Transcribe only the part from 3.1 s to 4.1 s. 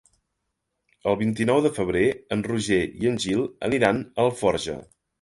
en Gil aniran